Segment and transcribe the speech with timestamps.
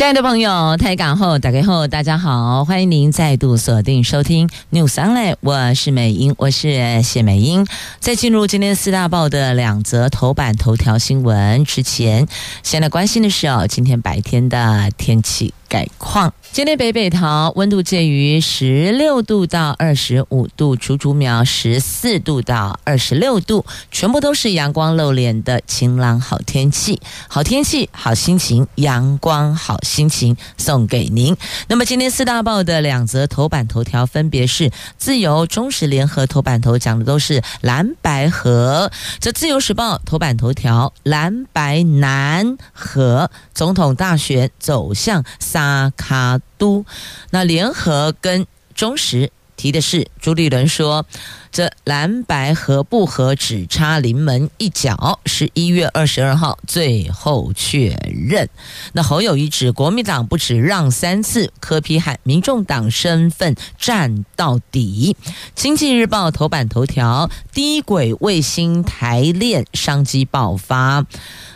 [0.00, 7.66] 亲爱的朋友，台港后打开后，大家好，欢迎您再度锁定收听 News Online，我是美英，我是谢美英。
[7.98, 12.26] 在进入今天四大报的两则头版头条新闻之前，
[12.62, 16.34] 先来关心的是哦，今天白天的天气概况。
[16.52, 27.00] 今天北北桃温度介于十六度到二十五度，竹竹苗十四度到二十六度，全部都是阳光露脸的晴朗好天气。
[27.28, 31.36] 好天气，好心情，阳光好心情送给您。
[31.68, 38.90] 那么今天四大报的两则头版头条分别是自由、中时、联合头版头讲的都是蓝白河。
[39.20, 46.86] 这自由时报头版头条蓝白南合总统大选走向三卡卡都，
[47.30, 49.30] 那联合跟中时
[49.60, 51.04] 提的是朱立伦说，
[51.52, 58.48] 这蓝白合不合只差临门一脚，十一月二十二号最后确认。
[58.94, 65.14] 那侯友宜指国民党不止让三次，柯 P 喊民众党身份战到底。
[65.54, 71.04] 经济日报头版头条：低轨卫星台链商机爆发。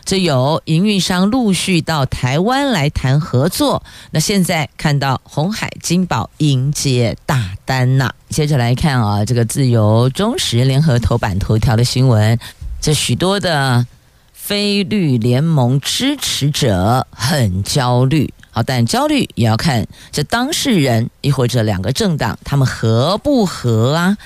[0.05, 8.13] 这有营运商陆续到台湾来谈合作，那现在看到鸿海金宝迎接大单呐。
[8.29, 12.39] 接着来看啊，这个自由、中时、联合头版头条的新闻，
[12.81, 13.87] 这许多的
[14.33, 24.17] 非绿联盟支持者很焦虑，好，但焦虑也要看这当事人，亦或者两个政党他们合不合啊？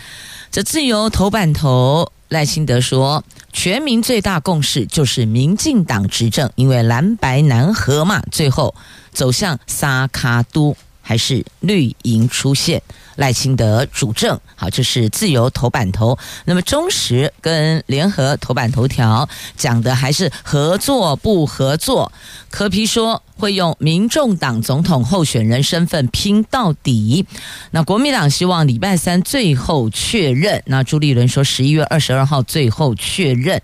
[0.50, 2.10] 这自由头版头。
[2.28, 3.24] 赖清德说
[3.54, 8.74] ：“全民最大共识就是民进党执政，因为蓝白难合嘛，最后
[9.14, 12.82] 走向三脚督还是绿营出现。”
[13.18, 16.16] 赖清德主政，好，这是自由头版头。
[16.44, 22.12] 那么中时跟联合头版头条讲的还是合作不合作。
[22.48, 27.26] 柯皮说会用民众党总统候选人身份拼到底。
[27.72, 30.62] 那国民党希望礼拜三最后确认。
[30.66, 33.60] 那朱立伦说十一月二十二号最后确认。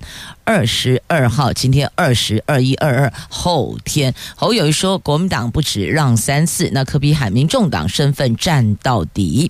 [0.47, 9.44] 二十二号，今天二十二一二二，后天侯友谊说国民党不止让三次，那柯 P 喊民众党身份战到底。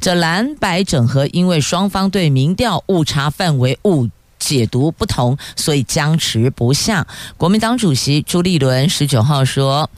[0.00, 7.06] 这蓝白整合，因为双方对民调误差范围误解读不同，所以僵持不下。
[7.36, 9.90] 国民党主席朱立伦十九号说。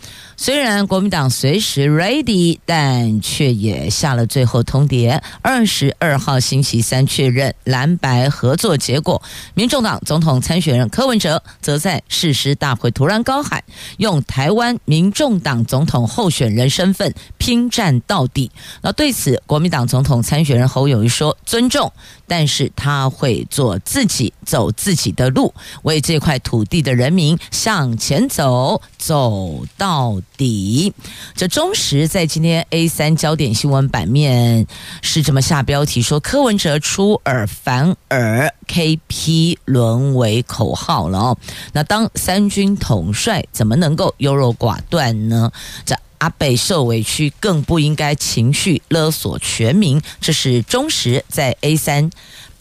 [0.42, 5.20] 虽然国民党随时 ready，但却也下了最后通牒。
[5.42, 9.20] 二十二号星期三确认蓝白合作结果。
[9.52, 13.62] 民众党总统参选人柯文哲则在誓师大会突然高喊，
[13.98, 18.50] 用台湾民众党总统候选人身份拼战到底。
[18.80, 21.92] 那对此，国民党总统参选人侯友谊说尊重，
[22.26, 25.52] 但是他会做自己，走自己的路，
[25.82, 30.94] 为这块土地的人民向前走，走到底。
[31.36, 34.66] 这中时在今天 A 三焦点新闻版面
[35.02, 41.38] 是这么下标题说：柯文哲出尔反尔，KP 沦为口号了哦。
[41.74, 45.52] 那当三军统帅怎么能够优柔寡断呢？
[45.84, 50.00] 这阿北受委屈，更不应该情绪勒索全民。
[50.20, 52.10] 这是中时在 A 三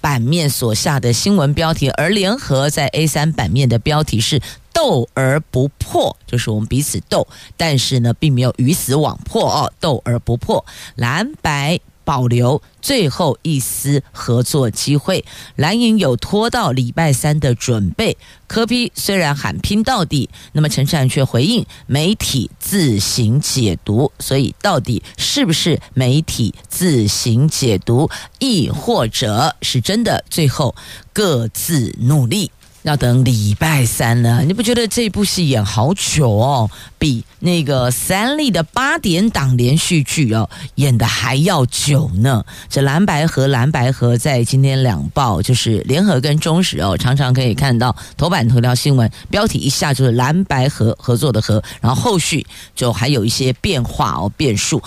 [0.02, 4.42] 版面所下的新闻标题，而联合在 A 三版面的标题是。
[4.72, 7.28] 斗而不破，就是我们彼此斗，
[7.58, 9.74] 但是呢，并没有鱼死网破哦。
[9.78, 10.64] 斗而不破，
[10.96, 11.78] 蓝白
[12.10, 15.24] 保留最后一丝合作机会。
[15.56, 18.18] 蓝营有拖到礼拜三的准备。
[18.48, 24.12] 柯 P 虽然喊拼到底，那么陈善却回应媒体自行解读。
[24.18, 28.10] 所以，到底是不是媒体自行解读，
[28.40, 30.26] 亦或者是真的？
[30.32, 30.74] 最后
[31.14, 32.50] 各自努力。
[32.84, 36.72] 要等礼拜三了，你不觉得这部戏演好久哦？
[36.98, 42.44] 比那个三立的八点档连续剧哦演得还要久呢？
[42.70, 54.82] 这蓝白合蓝白合在今天两报就是联合跟中时哦，常常可以看到头版头条新闻标题一下就是蓝白合合作的合，然后后续就还有一些变化哦变数。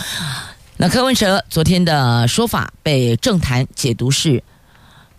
[0.78, 4.42] 那柯文哲昨天的说法被政坛解读是。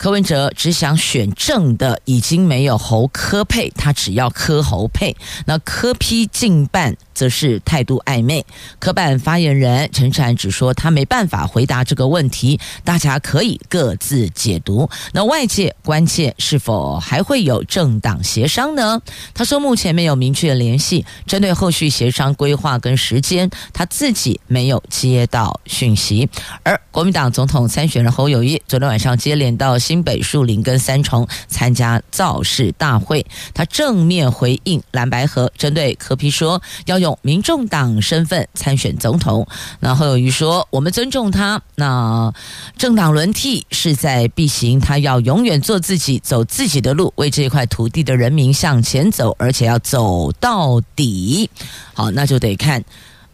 [0.04, 5.16] 柯文哲只想选正的，已经没有侯柯配，他只要柯侯配。
[5.46, 8.46] 那柯批近半则是态度暧昧。
[8.80, 14.90] 科办发言人陈禅只说他没办法回答这个问题，大家可以各自解读。
[15.12, 19.02] 那外界关切是否还会有政党协商呢？
[19.34, 26.30] 他说目前没有明确联系，针对后续协商规划跟时间，他自己没有接到讯息。
[26.64, 39.46] 而国民党总统参选人侯友谊昨天晚上接连到新北树林跟三重参加造势大会，他正面回应蓝白河针对柯批说要用民众党身份参选总统，
[39.82, 42.34] 那侯友宜说我们尊重他，那
[42.78, 51.50] 政党轮替势在必行，他要永远做自己，走自己的路，为这块土地的人民向前走，而且要走到底。
[51.94, 52.82] 好，那就得看。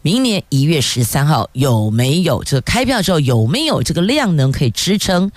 [0.02, 5.30] 明年一月十三号有没有这个开票之后有没有这个量能可以支撑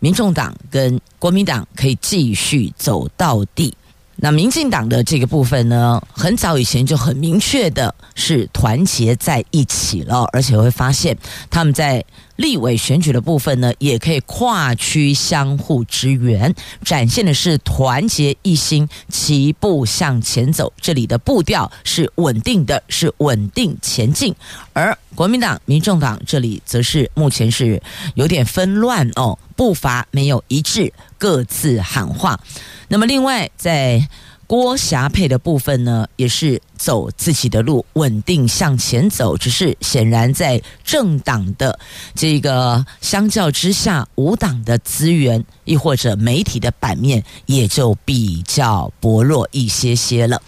[0.00, 3.72] 民众党跟国民党可以继续走到底？
[4.20, 11.16] 那民进党的这个部分呢，很早以前就很明确的是团结在一起了，而且会发现
[11.48, 12.04] 他们在。
[12.38, 16.54] 立委选举的部分呢，也可以跨区相互支援，
[16.84, 20.72] 展现的是团结一心，齐步向前走。
[20.80, 24.32] 这里的步调是稳定的，是稳定前进。
[24.72, 27.82] 而国民党、民众党这里则是目前是
[28.14, 32.38] 有点纷乱哦，步伐没有一致，各自喊话。
[32.86, 34.08] 那么，另外在。
[34.48, 39.36] 郭霞配的部分呢，也是走自己的路，稳定向前走。
[39.36, 41.78] 只是显然在政党的
[42.14, 50.40] 这个相较之下，无党的资源，亦或者媒体的版面，也就比较薄弱一些些了。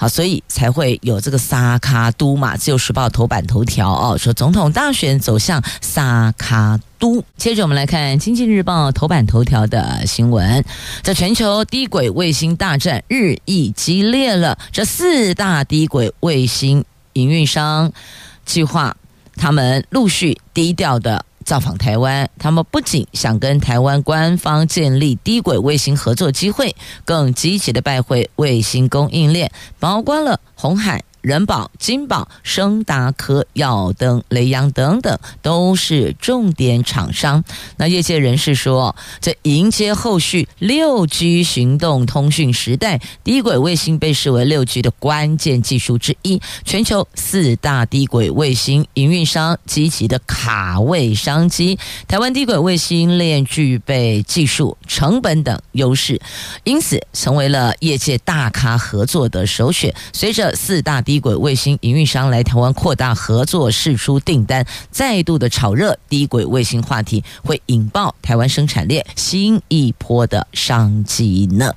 [0.00, 7.20] 好，所以才会有这个萨卡都嘛，《自由时报》头版头条哦，说总统大选走向萨卡都。
[7.36, 10.64] 接着我们来看《经济日报》头版头条的新闻，
[11.02, 14.56] 在全球低轨卫星大战日益激烈了。
[14.70, 16.84] 这四大低轨卫星
[17.14, 17.90] 营运商
[18.46, 18.96] 计划，
[19.34, 22.28] 他们陆续低调的造访台湾。
[22.38, 31.02] 他们不仅想跟台湾官方建立低轨卫星合作机会，更积极的拜会卫星供应链，包括了红海。
[31.20, 37.44] 人保、金宝、升达科、耀登、雷阳等等都是重点厂商。
[37.76, 46.40] 那业界人士说，在迎接后续六 G 行动通讯时代，低轨卫星被视为六 G 的关键技术之一。
[46.64, 56.20] 全球四大低轨卫星营运商积极的卡位商机，台湾低轨卫星链具备技术、成本等优势，
[56.64, 59.94] 因此成为了业界大咖合作的首选。
[60.12, 71.72] 随着四大低轨卫星营运商来台湾扩大合作，释出订单，再度的炒热低轨卫星话题，会引爆台湾生产链新一波的商机呢。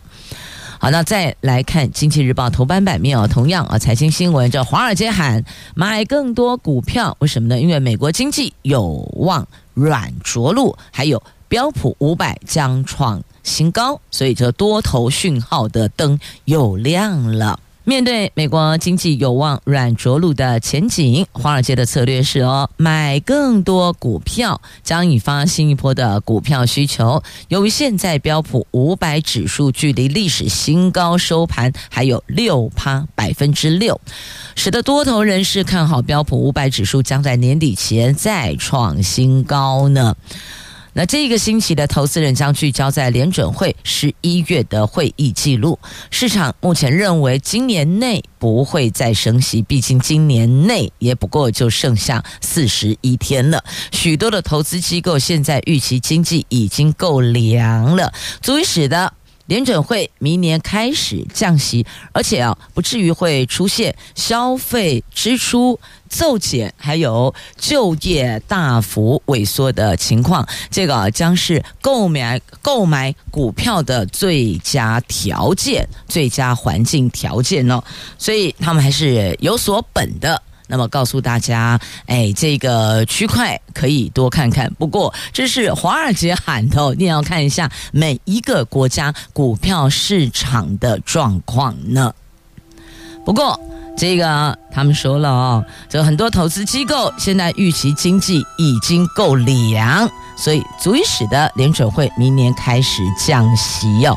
[0.77, 5.45] 好，那再来看《经济日报》头版版面哦，同样啊，财经新闻，这华尔街喊
[5.75, 7.61] 买更多股票，为什么呢？
[7.61, 17.57] 因为美国经济有望软着陆，还有标普五百将创新高，所以这多头讯号的灯又亮了。
[17.83, 27.23] 面对美国经济有望软着陆的前景，华尔街的策略是哦，买更多股票，将引发新一波的股票需求。
[27.47, 33.99] 由于现在标普五百指数距离历史新高收盘还有六趴百分之六，
[34.55, 40.15] 使得多头人士看好标普五百指数将在年底前再创新高呢。
[40.93, 45.79] 那这个星期的投资人将聚焦在联准会十一月的会议记录。
[46.09, 53.63] 市场目前认为今年内不会再升息，毕竟今年内也不过就剩下四十一天了。
[53.91, 59.13] 许多的投资机构现在预期经济已经够凉了，足以使得。
[59.47, 65.77] 联准会明年开始降息，而且啊，不至于会出现消费支出
[66.11, 70.45] 骤减，还有就业大幅萎缩的情况。
[70.69, 77.81] 这个将是购买购买股票的最佳条件、最佳环境条件哦。
[78.17, 80.39] 所以他们还是有所本的。
[80.67, 84.73] 那么告诉大家，哎，这个区块可以多看看。
[84.75, 92.13] 不过这是华尔街喊的，一定要看一下每一个国家股票市场的状况呢。
[93.25, 93.59] 不过
[93.97, 104.15] 这个他们说了哦，这很多投资机构现在预期经济已经够凉，所以足以使得联准会明年开始降息哟。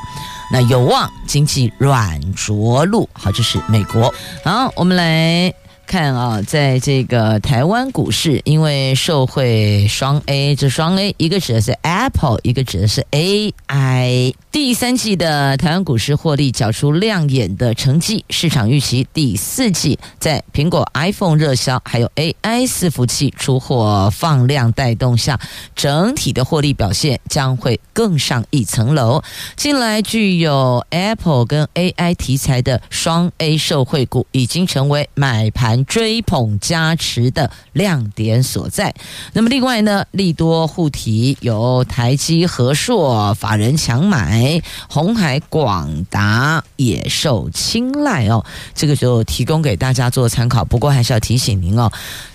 [0.52, 3.08] 那有望经济软着陆。
[3.12, 4.12] 好，这是美国。
[4.44, 5.52] 好，我们来。
[5.94, 14.34] 看啊，在这个台湾股市，因为受惠双 A，这双 A 一个指的是 Apple，一个指的是 AI。
[14.50, 25.38] 第三季的台湾股市获利缴出亮眼的成绩，市场预期第四季在苹果 iPhone 热销，还有 AI 伺服器出货放量带动下，
[25.76, 29.22] 整体的获利表现将会更上一层楼。
[29.56, 38.94] 近来具有 Apple 跟 AI 题材的双 A 受惠股，已经成为买盘追捧加持的亮点所在。
[39.32, 44.62] 那么另外呢，利多护体有台积、和硕，法人强买。
[44.88, 50.64] 红，海广达也受青睐哦，这个就提供给大家做参考。
[50.64, 51.90] 不过还是要提醒您哦，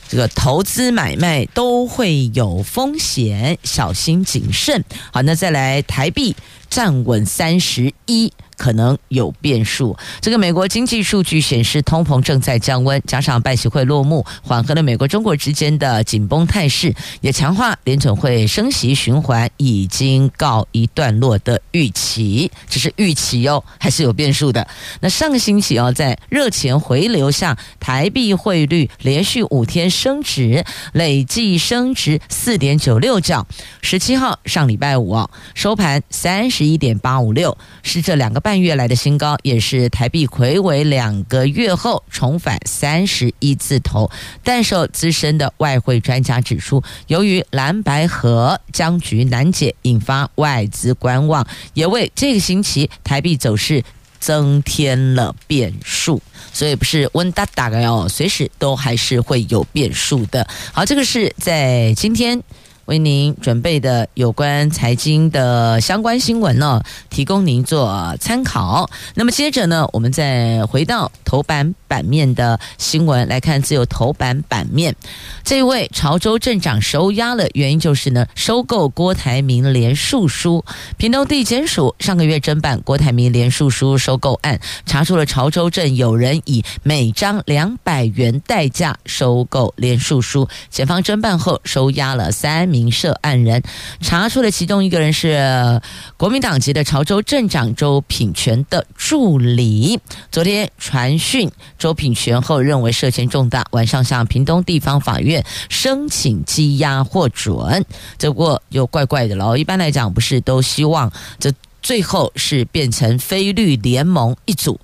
[0.08, 4.84] 这个投资买卖都会有风险，小心谨慎。
[5.12, 6.36] 好，那再来台币
[6.70, 8.32] 站稳三十一。
[8.60, 9.98] 可能有变数。
[10.20, 22.52] 这个美国经济数据显示，通膨正在降温，加上拜习会落幕，缓和了美国中国之间的紧绷态势，也强化联准会升息循环已经告一段落的预期。
[22.68, 24.68] 这是预期哦，还是有变数的。
[25.00, 33.48] 那上个星期哦，在热钱回流下，台币汇率连续五天升值，累计升值四点九六角。
[33.82, 38.49] 十七号上礼拜五哦，收盘三十一点八五六，是这两个半。
[38.50, 44.10] 半月来的新高，也是台币魁违两个月后重返三十一字头。
[44.44, 53.84] 但受资深的外汇专家指出，由于蓝白河僵局难解，引发外资观望，也为这个星期台币走势
[54.20, 56.20] 增添了变数。
[56.52, 60.48] 所以不是温哒哒的哦，随时都还是会有变数的。
[60.74, 62.42] 好，这个是在今天。
[62.90, 66.82] 为您准备的有关财经的相关新闻呢，
[67.12, 68.90] 提供您做参考。
[69.14, 74.96] 那么接着呢，我们再回到头版版面的新闻来看，自由头版版面，
[75.44, 80.66] 这位潮州镇长收押了，原因就是呢，收购郭台铭连署书。
[80.98, 90.50] 屏东地检署上个月侦办郭台铭连署书收购案，查出了潮州镇有人以每张两百元代价收购连署书。
[90.72, 92.79] 检方侦办后收押了三名。
[92.92, 93.64] 涉案人
[94.00, 95.82] 查出了其中一个人是
[96.18, 100.00] 国民党籍的潮州镇长周品权的助理。
[100.32, 107.86] 昨天传讯周品权后认为涉嫌重大，晚上向屏东地方法院申请羁押获准。
[108.18, 114.80] 这不过又怪怪的了，一般来讲不是都希望这最后是变成非绿联盟一组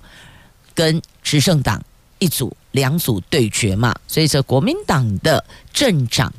[0.74, 1.82] 跟执政党
[2.18, 3.94] 一组两组对决嘛？
[4.08, 6.32] 所以这国民党的镇长。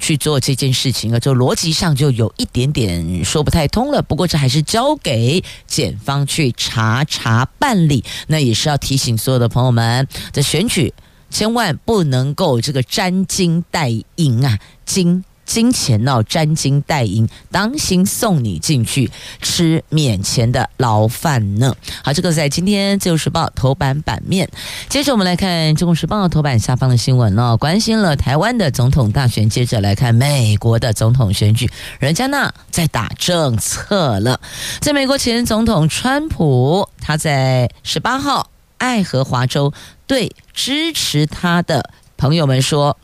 [0.00, 4.02] 去做这件事情啊，就逻辑上就有一点点说不太通了。
[4.02, 8.02] 不过这还是交给检方去查查办理。
[8.26, 10.92] 那也是要提醒所有的朋友们，在选举
[11.30, 15.24] 千万不能够这个沾金带银啊，金。
[15.50, 19.10] 金钱闹，沾金带银，当心送你进去
[19.42, 21.74] 吃免钱的牢饭呢。
[22.04, 24.48] 好，这个在今天《自由时报》头版版面。
[24.88, 29.50] 接着我们来看《中国时报》头版下方的新闻哦，关心了台湾的总统大选。
[29.50, 34.40] 接着来看美国的总统选举，人家呢在打政策了。
[34.80, 39.72] 在美国前总统川普，他在十八号爱荷华州
[40.06, 42.96] 对支持他的朋友们说。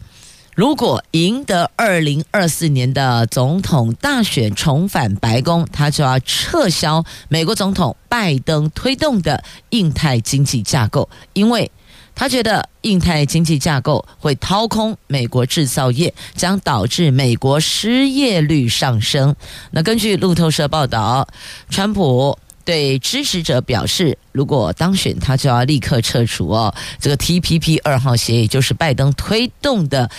[0.56, 11.70] 如果赢得二零二四年的总统大选，重返白宫，他就要撤销美国总统拜登推动的印太经济架构，因为
[12.14, 19.36] 他觉得印太经济架构会掏空美国制造业，将导致美国失业率上升。
[19.72, 21.28] 那根据路透社报道，
[21.68, 30.10] 川普对支持者表示，如果当选，他就要立刻撤除哦这个 TPP 二号协议，就是拜登推动的。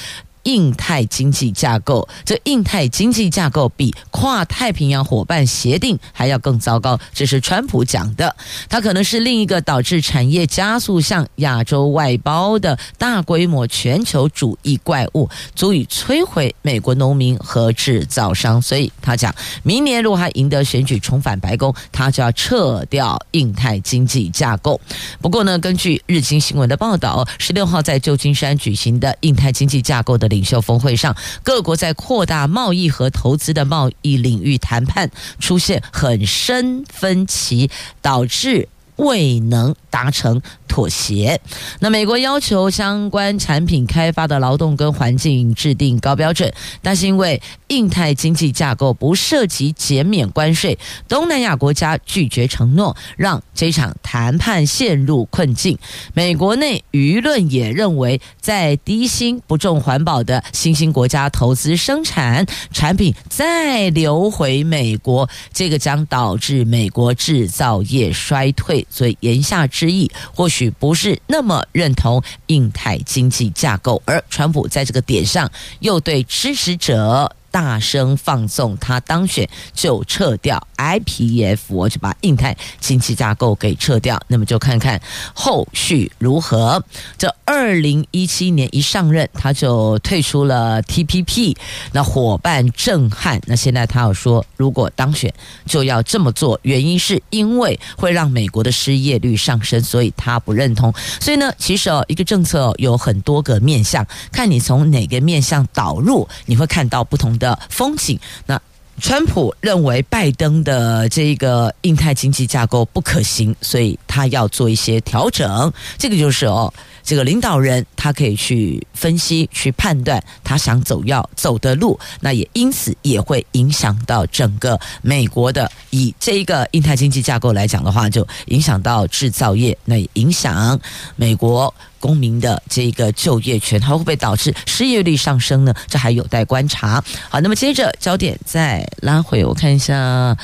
[0.48, 8.34] 印太经济架构，这印太经济架构比跨太平洋伙伴协定还要更糟糕，这是川普讲的。
[8.70, 18.62] 它可能是另一个导致产业加速向亚洲外包的大规模全球主义怪物，足以摧毁美国农民和制造商。
[18.62, 24.80] 所以他讲，明年如果他赢得选举重返白宫，他就要撤掉印太经济架构。
[25.22, 37.72] 不过呢，根据日经新闻的报道，十六号在旧金山举行的印太经济架构的领袖峰会上，各国在扩大贸易和投资的贸易领域谈判出现很深分歧，
[38.04, 41.40] 导致未能达成妥协。
[41.80, 55.78] 那美国要求相关产品开发的劳动跟环境制定高标准，但是因为印太经济架构不涉及减免关税，东南亚国家拒绝承诺，让这场谈判陷入困境。
[56.14, 68.86] 美国内舆论也认为，在低薪不重环保的新兴国家投资生产产品再流回美国，这个将导致美国制造业衰退。
[68.90, 75.50] 所以言下之意，或许不是那么认同印太经济架构，而川普在这个点上
[75.80, 77.32] 又对支持者。
[77.52, 84.20] 大声放送，他当选就撤掉 IPEF，我就把印太经济架构给撤掉。
[84.28, 85.02] 那么就看看
[85.34, 86.84] 后续如何。
[87.18, 91.56] 这二零一七年一上任，他就退出了 TPP，
[91.94, 93.42] 那伙伴震撼。
[93.46, 95.34] 那现在他要说，如果当选
[95.66, 100.94] 就要这么做，原因是因为会让美国的失业率上升，所以他不认同。
[101.20, 107.58] 所以呢，其实哦，一个政策有很多个面向，看你从哪个面向导入，你会看到不同的。
[107.70, 108.60] 风景，那
[109.00, 115.72] 川普认为拜登的这个印太经济架构不可行，所以他要做一些调整。
[115.98, 116.74] 这个就是哦。
[117.04, 125.72] 这个领导人他可以去分析、去判断他想走要走的路，那也因此也会影响到整个美国的。
[125.92, 130.78] 以这一个印太经济架构来讲的话，就影响到制造业，那也影响
[131.16, 135.74] 美国公民的这个就业权，它会不会导致失业率上升呢？
[135.88, 137.04] 这还有待观察。
[137.30, 140.38] 好，那么接着焦点再拉回，我看一下。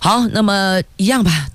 [0.00, 1.48] 好，那么一样吧。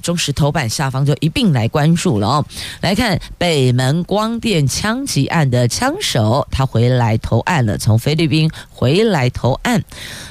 [0.00, 2.46] 中时头版下方就一并来关注了哦。
[2.80, 9.82] 来看北门光电枪击案的枪手，他回来投案了，从菲律宾回来投案。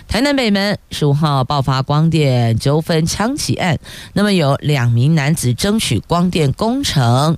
[0.08, 3.78] 台南北门十五号爆发光电纠纷枪击案，
[4.14, 7.38] 那么有两名男子争取光电工程。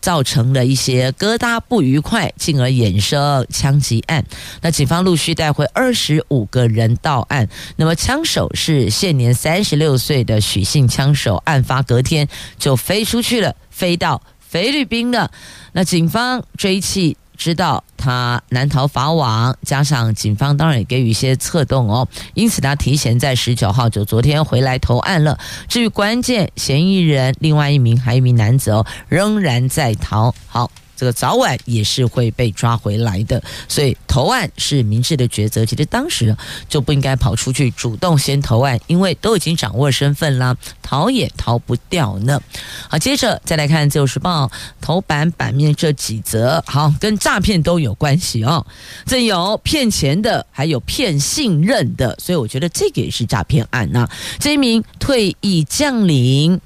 [0.00, 4.24] 造成了一些疙瘩不愉快，进而衍生枪击案。
[4.62, 7.48] 那警方陆续带回二十五个人到案。
[7.76, 12.28] 那么枪手是现年三十六岁的许姓枪手，案发隔天
[12.58, 15.30] 就飞出去了，飞到菲律宾了。
[15.72, 17.16] 那警方追缉。
[17.40, 25.38] 知道他难逃法网，加上警方当然也给予一些策动哦，因此他提前在十九号就昨天回来投案了。
[25.66, 30.34] 至于关键嫌疑人，另外一名还有一名男子哦，仍然在逃。
[30.46, 30.70] 好。
[31.00, 35.64] 这个早晚也是会被抓回来的，所以投案是明智的抉择。
[35.64, 36.36] 其实当时
[36.68, 42.38] 就不应该跑出去主动先投案，因为都已经掌握身份了，逃也逃不掉呢。
[42.86, 44.44] 好，接着再来看《自由时报》
[44.82, 48.66] 头版版面这几则，好，跟诈骗都有关系哦。
[49.06, 54.06] 这有骗钱的，还有骗信任的，所以我觉得这个也是诈骗案呢。
[54.38, 56.60] 这一名退役将领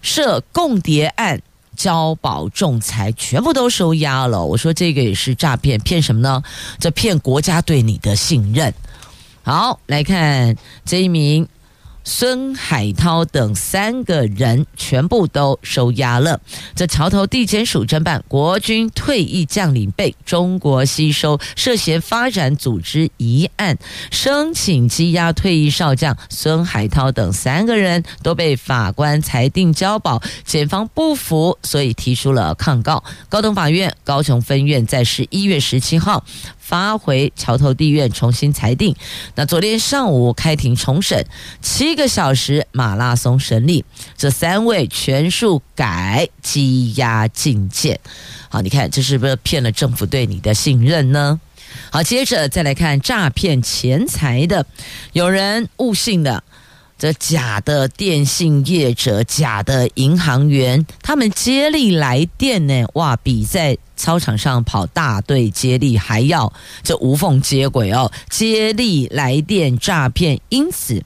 [0.00, 1.40] 涉共谍案。
[1.82, 6.40] 交保仲裁全部都收押了，我说这个也是诈骗，骗什么呢？
[6.78, 8.72] 这骗国家对你的信任。
[9.42, 11.48] 好，来看这一名。
[12.04, 16.40] 孙海涛等三个人全部都收押了。
[16.74, 23.78] 这桥头地检署侦办国军退役将领被中国吸收，涉嫌发展组织一案，
[24.10, 33.04] 申请羁押退役少将孙海涛等三个人都被法官裁定交保，检方不服，所以提出了抗告。
[33.28, 36.24] 高等法院高雄分院在十一月十七号。
[36.62, 38.94] 发回桥头地院重新裁定。
[39.34, 41.26] 那昨天上午开庭重审，
[41.60, 43.84] 七个小时马拉松审理，
[44.16, 47.98] 这三位全数改羁押禁见。
[48.48, 51.40] 好，你看这是不是骗了政府对你的信任呢？
[51.90, 54.64] 好，接着再来看诈骗钱财的，
[55.12, 56.44] 有人误信了。
[57.02, 62.86] 这假的电信业者、假的银行员，他们接力来电呢？
[62.94, 66.52] 哇，比在操场上跑大队接力还要
[66.84, 68.12] 这无缝接轨哦！
[68.30, 71.02] 接力来电诈骗，因此。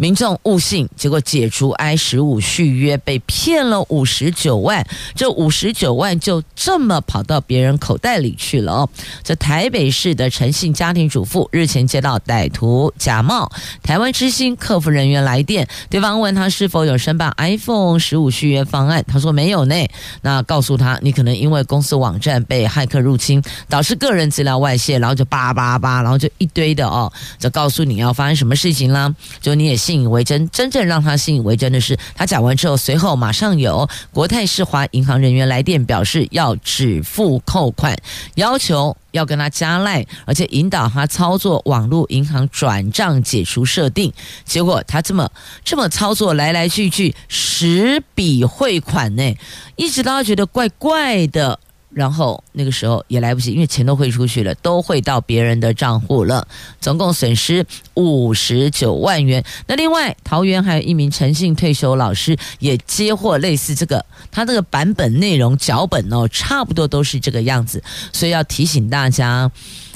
[0.00, 4.86] 民众误信，结果解除 I 十五续约，被骗了五十九万。
[5.16, 8.88] 这五十九万就这么跑到别人口袋里去了哦。
[9.24, 13.50] 这台北市的陈姓家庭主妇日前接到歹徒假冒
[13.82, 19.74] 台湾之星客服人员来电，对方问他是否有申办 iPhone 十五续约方案，他说没有呢。
[20.22, 29.76] 那告诉他，你可能因为公司网站被骇客入侵，导致个人资料外泄，然后就叭叭叭，然后就一堆的哦，就告诉你要发生什么事情啦，就你也。
[29.88, 37.96] 信以为真，真正让他信以为真的是，他讲完之后，随后马上有国泰世华银行人员来电，表示要止付扣款，
[38.34, 44.12] 要求要跟他加赖，而且引导他操作网络银行转账解除设定。
[44.44, 45.30] 结果他这么
[45.64, 49.34] 这么操作，来来去去十笔汇款呢，
[49.76, 51.58] 一直都觉得怪怪的。
[51.90, 56.46] 然后那个时候也来不及，因为钱都汇出去了，都汇到别人的账户了，
[56.80, 59.42] 总共损失五十九万元。
[59.66, 69.50] 那另外，桃园还有一名陈姓退休老师也接获类似这个，他这个版本内容脚本哦，差不多都是这个样子，所以要提醒大家，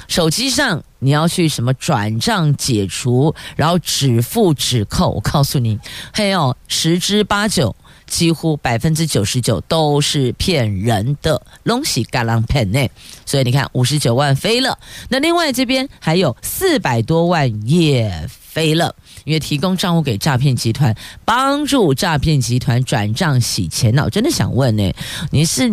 [0.09, 5.79] 手机上你要去什么转账解除，然后止付止扣，我告诉你，
[6.13, 7.77] 还有十之八九。
[8.13, 12.87] 几乎百分之九十九都是骗人的，拢是假人骗呢。
[13.25, 14.79] 所以你看，五十九万飞了。
[15.09, 23.95] 那另外这边还有四百多万也飞了，因为提供账户给诈骗集团，帮助诈骗集团转账洗钱。
[23.95, 24.93] 那我真的想问呢，
[25.31, 25.69] 你是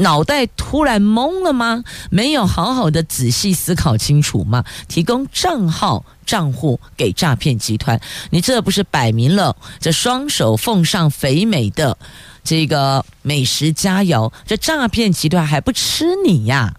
[0.00, 1.84] 脑袋突然懵了吗？
[2.10, 4.64] 没有好好的仔细思考清楚吗？
[4.88, 6.04] 提供账号。
[6.26, 11.98] 账户给诈骗集团，你这不是摆明了这双手奉上肥美的
[12.44, 14.32] 这个美食佳肴？
[14.46, 16.76] 这诈骗集团还不吃你呀？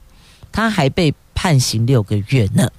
[0.53, 2.71] 他还被判刑六个月呢。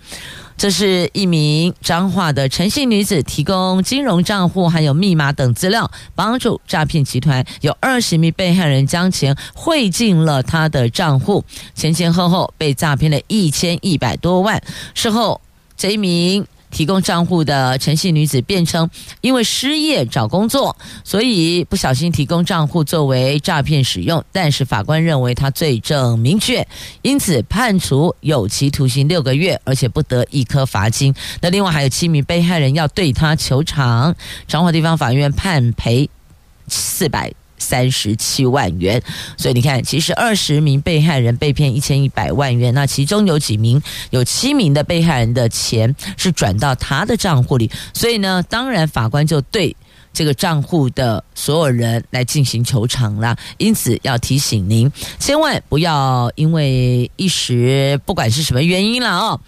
[0.62, 11.44] 这是一名彰化的陈姓女子提供金融账户还有密码等资料，帮助诈骗集团有二十名被害人将钱汇进了她的账户，
[11.74, 14.62] 前前后后被诈骗了一千一百多万。
[14.94, 15.40] 事后
[15.76, 16.46] 这一名。
[16.72, 24.24] 提供账户的陈姓女子辩称，因为失业找工作，所以不小心提供账户作为诈骗使用。
[24.32, 26.66] 但是法官认为她罪证明确，
[27.02, 31.14] 因此判处有期徒刑六个月，而且不得一颗罚金。
[31.40, 34.16] 那另外还有七名被害人要对她求偿，
[34.48, 36.08] 彰化地方法院判赔
[36.68, 37.32] 四百。
[37.62, 39.00] 三十七万元，
[39.36, 49.74] 所以你看，其实二十名被害人被骗一千一百万元，那其中有几名，有七名的被害人的钱是转到他的账户里，所以呢，当然法官就对
[50.12, 53.36] 这个账户的所有人来进行求偿了。
[53.58, 59.40] 因此要提醒您，千万不要因为一时不管是什么原因了哦。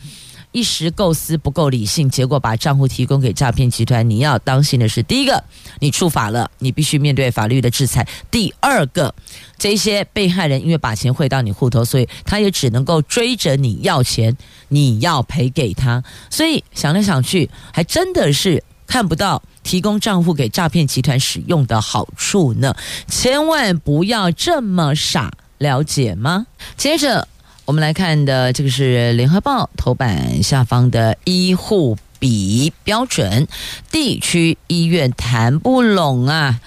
[0.54, 4.08] 一时构思不够理性，结果把账户提供给诈骗集团。
[4.08, 5.42] 你要当心的是，第一个，
[5.80, 9.12] 你触法了，你必须面对法律的制裁；第二个，
[9.58, 14.36] 这些被害人因为把钱汇到你户头，所以他也只能够追着你要钱，
[14.68, 16.04] 你要赔给他。
[16.30, 22.76] 所以想来想去，还真的是看不到提供账户给诈骗集团使用的好处呢。
[23.08, 26.46] 千万不要这么傻，了解吗？
[26.76, 27.26] 接着。
[27.66, 33.48] 我们来看的这个是联合报头版下方的医护比标准，
[33.90, 36.60] 地区医院谈不拢啊。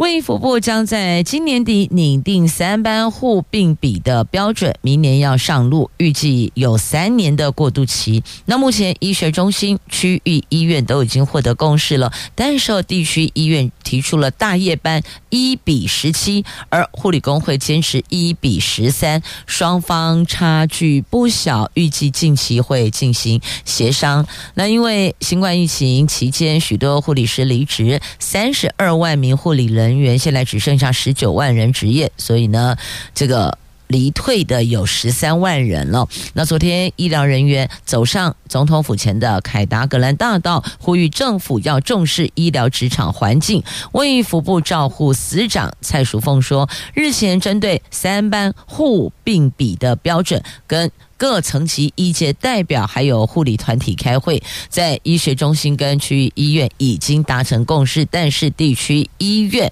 [0.00, 8.24] 卫福部将在今年底拟定三班护病比的标准，明年要上路，预计有三年的过渡期。
[8.46, 24.26] 那目前医学中心、区域医院都已经获得共识了，但是地区医院提出了大夜班一比十七，而护理工会坚持一比十三，双方差距不小，预计近期会进行协商。
[24.54, 29.89] 那因为新冠疫情期间，许多护理师离职，三十二万名护理人。
[29.90, 32.76] 人员现在只剩下十九万人执业，所以呢，
[33.12, 36.08] 这个离退的有十三万人了。
[36.34, 43.62] 那昨天医疗人员走上总统府前的凯达格兰大道，呼吁政府要重视医疗职场环境。
[43.92, 50.90] 卫福部照护司长蔡淑凤说，日前针对三班护病比的标准跟。
[51.20, 59.70] 各层级医界代表还有护理团体开会，在医学中心跟区域医院已经达成共识，但是地区医院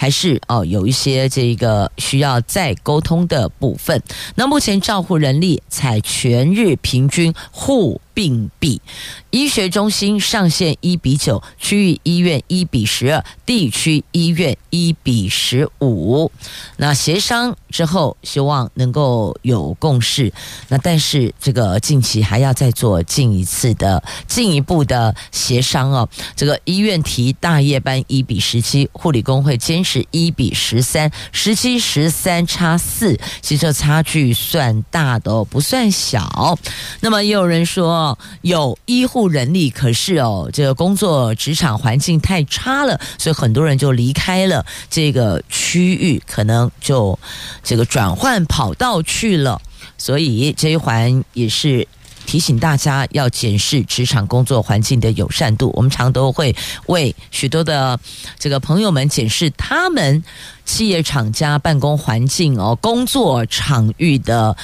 [0.00, 4.02] 还是哦有一些这个需要再沟通的部分。
[4.34, 8.80] 那目前照护人力采全日平均护病比，
[9.28, 16.32] 医学中心上限一比九，区域医院一比十二，地区医院一比十五。
[16.78, 20.32] 那协商之后，希望能够有共识。
[20.68, 26.08] 那但是这个近期还要再做进一次的进一步的协商哦。
[26.34, 36.58] 这个医院提大夜班一比十七，护理工会坚持是一比十三，十七十三差四，其实差距算大的哦，不算小。
[37.00, 38.16] 那么也有人说。
[38.42, 47.18] 有医护人力，可是哦，这个工作职场环境太差了，所以很多人就离开了这个区域，可能就
[47.62, 49.60] 这个转换跑道去了。
[49.98, 51.86] 所以这一环也是
[52.26, 55.72] 提醒大家要检视职场工作环境的友善度。
[55.74, 56.54] 我们常都会
[56.86, 57.98] 为许多的
[58.38, 60.22] 这个朋友们检视他们
[60.64, 64.56] 企业厂家办公环境哦，工作场域的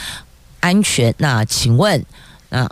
[0.61, 1.15] 安全。
[1.19, 2.05] 那请问，
[2.49, 2.69] 那？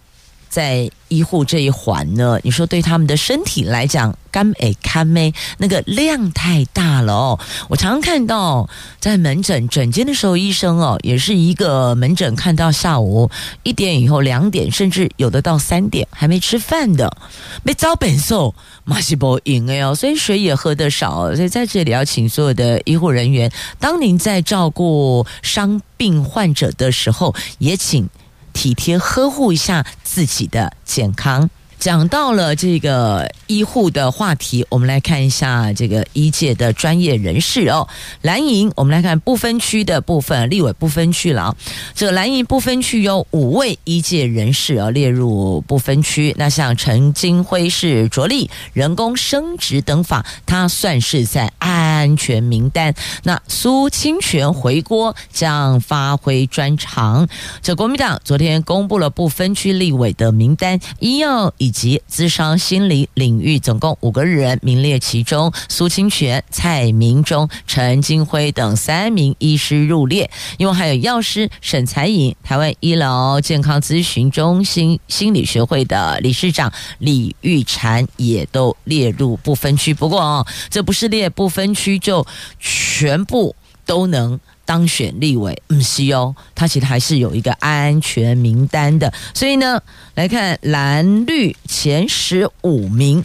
[0.49, 7.39] 在医护这一环呢，你说对他们的身体来讲，干诶看没那个量太大了哦。
[7.69, 13.31] 我常常看到在门诊诊间的时候，医生哦也是一个门诊看到下午
[13.63, 17.17] 一点以后两点，甚至有的到三点还没吃饭的，
[17.63, 21.35] 没招本寿马西波赢哎哦，所以水也喝得少。
[21.37, 28.09] 所以在这里要请所有的医护人员，当您在照顾伤病患者的时候，也请。
[28.55, 31.51] 体贴呵护一下自己的健康。
[31.85, 37.87] 讲到了这个医护的话题，我们来看一下这个医界的专业人士哦。
[38.23, 41.57] 蓝营，我们来看不分区的部分，立委不分区了啊。
[41.95, 46.35] 这个蓝营不分区有五位医界人士啊列入不分区。
[46.39, 52.95] 那像陈金辉是着力人工生殖等法，他算是在安全名单。
[53.25, 57.29] 那苏清泉回锅将发挥专长。
[57.61, 79.93] 这国民党昨天公布了不分区立委的名单，医药以及咨商心理领域总共五个人名列其中，苏清泉、蔡明忠、陈金辉等三名医师入列，因为还有药师沈才颖、台湾医疗健康咨询中心心理学会的理事长李玉婵也都列入不分区。
[79.93, 82.25] 不过哦，这不是列不分区就
[82.61, 84.39] 全部都能。
[84.65, 89.13] 当选立委，不是哦，他其实还是有一个安全名单的。
[89.35, 89.83] 所以呢，
[90.15, 93.25] 来看蓝绿前十五名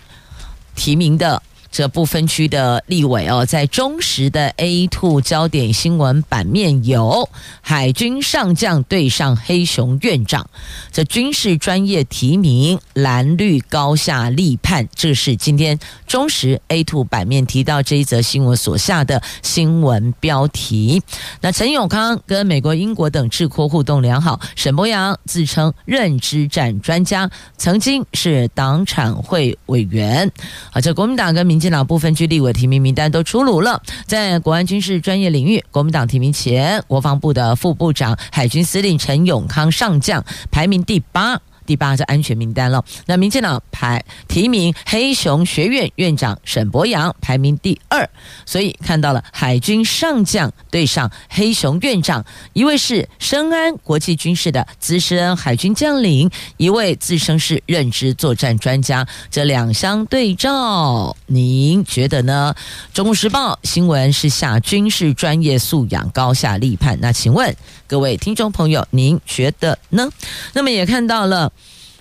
[0.76, 1.42] 提名的。
[1.72, 7.30] 这不分区的立委哦，在中时的 A Two 焦点新闻版面有
[7.62, 10.50] 海军上将对上黑熊院长，
[10.92, 15.78] 这军事专业提名蓝绿高下立判，这是今天
[16.08, 21.04] 中时 A Two 版面提到这一则新闻所下的新闻标题。
[21.40, 30.32] 那陈永康跟美国、英国等智库互动良好，沈博阳自称认知战专家，曾经是党产会委员。
[30.72, 31.59] 啊，这国民党跟民。
[31.60, 41.42] 民进党部分区立委提名名单都出炉了，在国安军事专业领域，国民党提名前国防部的副部长、海军司令陈永康上将排名第八。
[41.70, 42.84] 第八个安全名单了。
[43.06, 48.10] 那民进党排提名黑熊学院院长沈博洋排名第二，
[48.44, 56.28] 所以看到了海军上将对上黑熊院长，一位是深谙国际军事的资深海军将领，
[56.58, 59.08] 一位自称是认知作战专家。
[59.30, 62.56] 这两相对照，您觉得呢？
[62.96, 66.98] 中国时报新闻是下军事专业素养高下立判。
[67.00, 67.56] 那请问
[67.90, 70.12] 各位听众朋友，您觉得呢？
[70.54, 71.52] 那么也看到了。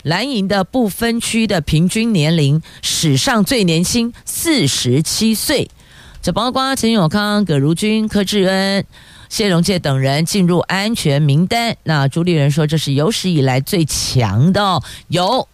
[0.02, 5.70] 蓝营的不分区的平均年龄史上最年轻，四十七岁。
[6.20, 8.84] 这包括陈永康、葛如君、柯志恩、
[9.30, 11.74] 谢荣介等人进入安全名单。
[11.84, 15.48] 那朱立人说，这是有史以来最强的哦，有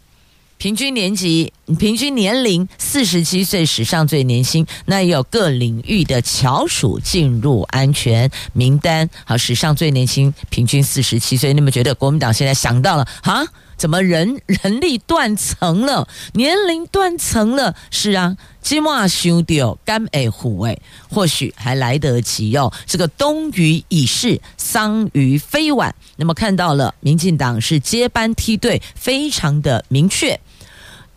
[0.64, 4.66] 平均年级、平均年龄四十七岁，史上最年轻。
[4.86, 9.10] 那也有各领域的翘楚进入安全名单。
[9.26, 11.52] 好，史上最年轻，平均四十七岁。
[11.52, 13.44] 你们觉得国民党现在想到了哈？
[13.76, 17.76] 怎么人人力断层了，年龄断层了？
[17.90, 20.78] 是啊，今晚兄弟哦，干哎虎哎，
[21.10, 22.72] 或许还来得及哦。
[22.86, 25.94] 这个冬雨已逝，桑榆非晚。
[26.16, 30.40] 那么看到了，民进党是接班梯队，非常的明确。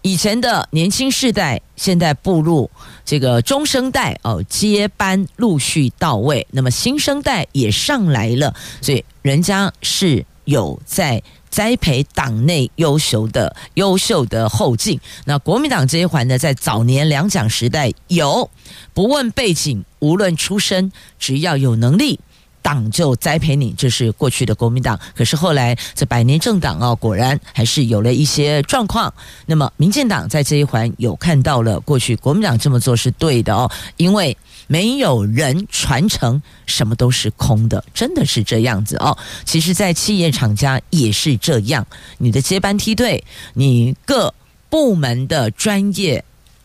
[0.01, 2.69] 以前的年轻世代，现在步入
[3.03, 6.45] 这个中生代哦，接班陆续到位。
[6.51, 11.21] 那么新生代也上来了，所以人家是有在。
[11.49, 18.47] 栽培党内优秀的优秀的后进，那国民党这一环呢，在早年两蒋时代有
[18.93, 22.19] 不问背景，无论出身，只要有能力，
[22.67, 23.73] 党就栽培你。
[23.77, 24.99] 这是过去的国民党。
[25.15, 29.13] 可是后来这百年政党啊，果然还是有了一些状况。
[29.45, 34.35] 那么民进党在这一环有看到了，过去国民党这么做是对的哦，因为。
[34.69, 39.17] 没有人传承，什么都是空的，真的是这样子哦。
[39.45, 44.33] 其实，在企业厂家也是这样，你的接班梯队，你各
[44.69, 46.21] 部门的专业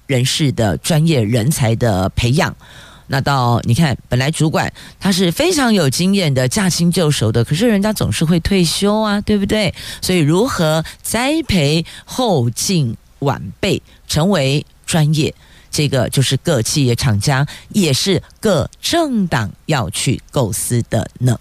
[0.08, 2.52] 人士的专业人才的培养，
[3.08, 9.74] 那到你看，本来主管他是非常有经验的，驾轻就熟的，可是人家总是会退休啊，对不对？
[10.00, 15.34] 所以，如何栽培后进晚辈成为专业？
[15.70, 21.38] 这个就是各企业厂家，也是各政党要去构思的呢。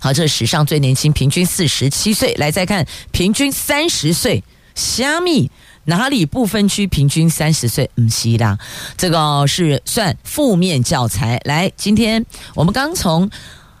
[0.00, 2.34] 好，这是史上最年轻，平均四十七岁。
[2.34, 4.42] 来再看，平均三十岁，
[4.74, 5.50] 虾米
[5.84, 6.86] 哪里不分区？
[6.86, 8.58] 平均三十岁，唔是啦，
[8.96, 11.40] 这个是算负面教材。
[11.44, 13.30] 来，今天我们刚从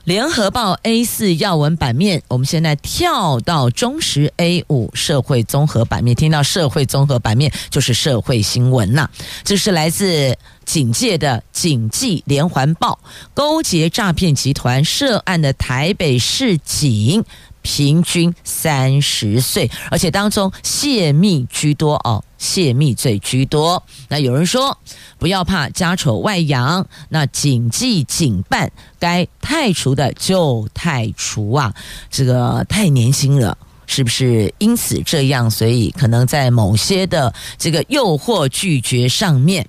[0.04, 6.16] 联合报 A 四要闻版面，我们现在跳到中时 A 五社会综合版面。
[6.16, 9.08] 听到社会综合版面就是社会新闻呐。
[9.44, 12.98] 这是来自警界的警记连环报，
[13.32, 17.24] 勾结诈骗集团涉案的台北市警。
[17.62, 23.82] 平均三十岁，而且当中泄密居多哦，泄密罪居多。
[24.08, 24.76] 那有人说，
[25.18, 31.72] 不要怕家丑外扬，那谨记谨办该汰除的就汰除啊，
[32.10, 34.52] 这个太年轻了，是不是？
[34.58, 39.66] 因此这样，所以可能在某些的这个诱惑拒绝上面。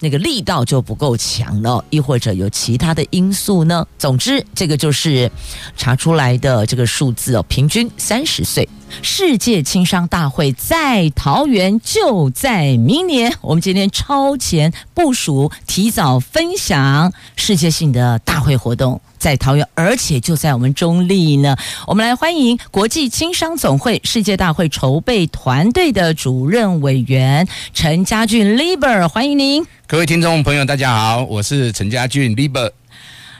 [0.00, 3.86] 那个力道就不够强了，亦或者有其他的因素呢？
[3.98, 5.30] 总之，这个就是
[5.76, 8.68] 查出来的这个数字哦，平均三十岁。
[9.02, 13.36] 世界轻商大会在桃园，就在明年。
[13.42, 19.00] 我们今天超前部署，提早分享世界性的大会活动。
[19.18, 21.56] 在桃园，而且就在我们中立呢。
[21.86, 29.66] 我们来欢迎国际青商总会世界大会筹备团队的主任委员陈家俊 Liber，欢迎您。
[29.86, 32.70] 各位听众朋友，大家好，我是陈家俊 Liber。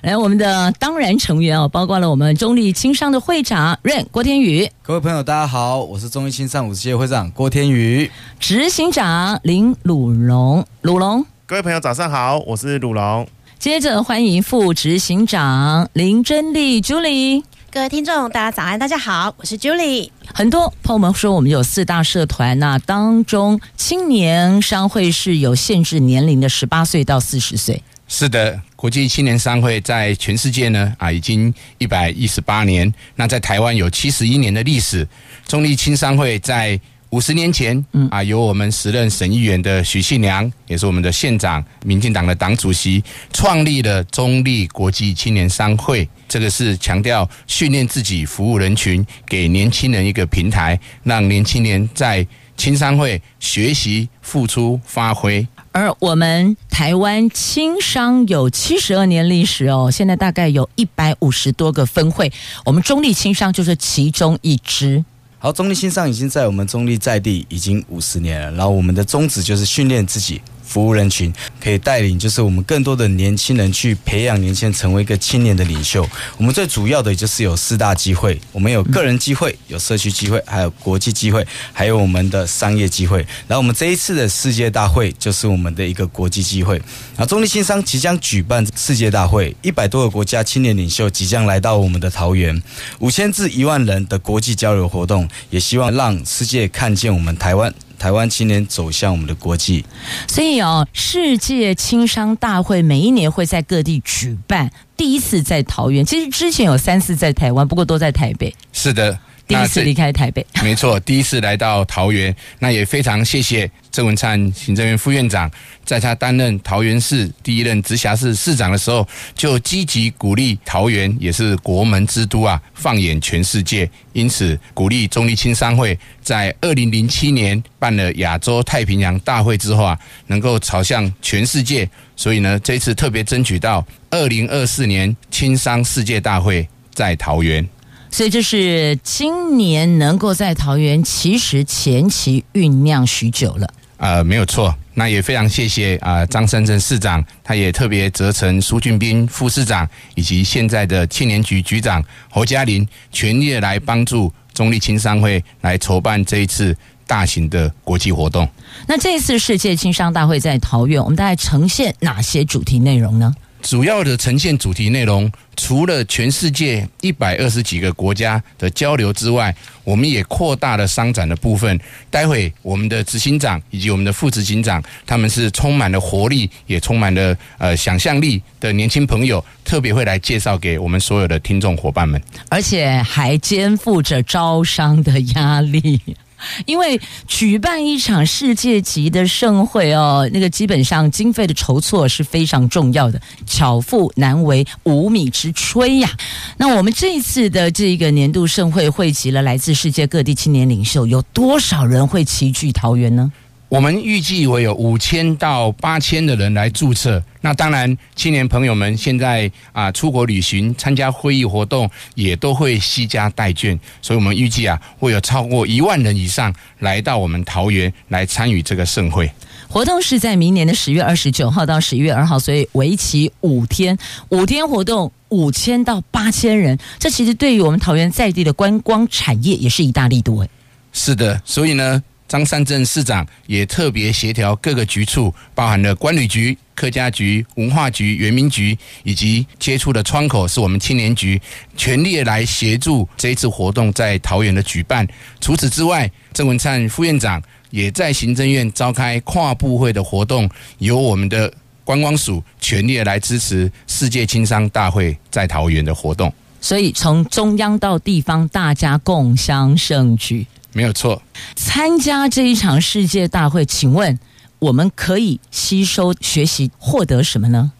[0.03, 4.71] 来，我们的当然成员哦，包括了我们中立青商的会长 Rain 郭天宇。
[4.81, 8.09] 各位朋友，大家好，我是中立青商五十届会长郭天宇。
[8.38, 11.27] 执行长林鲁龙，鲁龙。
[11.47, 13.27] 各位朋友，早上好，我是鲁龙。
[13.59, 17.42] 接着欢迎副执行长林真丽 Julie，
[17.73, 20.11] 各位听众大家早安，大家好，我是 Julie。
[20.33, 27.83] 很多朋友们说我们有四大社团，那当中青年商会是有限制年龄的，十八岁到四十岁。
[28.07, 35.07] 是的，国际青年商会在全世界呢啊已经一百一十八年，那在台湾有七十一年的历史。
[35.49, 46.07] 中立青商会在五十年前，嗯啊，由我们时任省议员的许信良，也是我们的县长，民进党的党主席，创立了中立国际青年商会。
[46.29, 52.27] 这个是强调训练自己，服务人群，给年轻人一个平台，让年轻人在
[52.59, 55.47] 青商会学习、付出、发挥。
[55.73, 62.31] 而我们台湾青商有七十二年历史哦，现在大概有一百五十多个分会，
[62.66, 65.03] 我们中立青商就是其中一支。
[65.40, 70.42] 好，中立新上已经在我们中立在地已经五十年了，然后我们的宗旨就是训练自己。
[70.68, 76.07] 服务人群，可以带领，就是我们更多的年轻人去培养年轻人成为一个青年的领袖。
[76.37, 83.26] 我们最主要的就是有四大机会，我们有个人机会，有社区机会，还有国际机会，还有我们的商业机会。
[83.46, 86.76] 然后我们这一次的世界大会就是我们的一个国际机会。
[87.16, 92.62] 然后中立新商即将举办世界大会，一百多个国家青年领袖即将来到我们的桃园，
[92.98, 97.72] 五千至一万人的国际交流活动，也希望让世界看见我们台湾。
[97.99, 99.85] 台湾青年走向我们的国际，
[100.29, 108.55] 所以哦，世界青商大会每一年会在各地举办，第一次在桃园，其实之前有三次在台湾，不过都在台北。
[108.73, 109.19] 是的。
[109.49, 115.51] 第一次离开台北，没错，第一次来到桃园，那也非常谢谢郑文灿行政院副院长，
[115.87, 137.67] 在他担任桃园市第一任直辖市市长的时候，就积极鼓励桃园也是国门之都啊，放眼全世界，因此鼓励中立青商会在二零零七年办了亚洲太平洋大会之后啊，能够朝向全世界，所以呢，这次特别争取到二零二四年青商世界大会在桃园。
[138.11, 143.68] 所以这是今年能够在桃园，其实前期酝酿许久了。
[143.99, 144.75] 呃，没有错。
[144.94, 158.49] 那也非常谢谢啊、呃，张善政市长，他也特别责成苏俊斌副市长以及现在的青年局局长侯嘉林，全力来帮助中立青商会来筹办这一次大型的国际活动。
[158.88, 163.33] 那这一次世界青商大会在桃园，我们大概呈现哪些主题内容呢？
[163.62, 171.79] 主要的呈现主题内容，除了全世界一百二十几个国家的交流之外，我们也扩大了商展的部分。
[172.09, 186.01] 待会我们的执行长以及我们的副执行长，他们是充满了活力，也充满了呃想象力的年轻朋友，特别会来介绍给我们所有的听众伙伴们，而且还肩负着招商的压力。
[186.66, 196.11] 因为举办一场世界级的盛会哦，那个基本上经费的筹措是非常重要的，巧妇难为无米之炊呀。
[196.57, 203.33] 那我们这一次的这个年度盛会，汇集了来自世界各地青年领袖，有多少人会齐聚桃园呢？
[203.68, 207.22] 我们预计会有五千到八千的人来注册。
[207.42, 213.78] 那当然，青年朋友们现在啊出国旅行、参加会议活动，也都会惜家带眷。
[214.00, 219.31] 所以我们预计啊，会有超过一万人以上来到我们桃园来参与这个盛会。
[219.68, 223.98] 活动是在明年的十月二十九号到十一月二号，所以为期五天，
[224.31, 230.48] 五天活动五千到八千人，这其实对于我们桃园在地的观光产业也是一大力度诶。
[230.90, 232.02] 是的，所以呢。
[232.29, 241.40] 张善镇市长也特别协调各个局处，包含了观旅局、客家局、文化局、原民局，以及接触的窗口是我们青年局，
[241.74, 245.08] 全力来协助这一次活动在桃园的举办。
[245.40, 250.48] 除此之外，郑文灿副院长也在行政院召开跨部会的活动，
[250.79, 251.50] 由我们的
[251.83, 256.31] 观光署全力来支持世界青商大会在桃园的活动。
[256.60, 260.46] 所以从中央到地方，大家共襄盛举。
[260.73, 261.23] 没有错，
[261.56, 264.19] 参加这一场世界大会，请问
[264.58, 267.73] 我们可以吸收、学习、获得什么呢？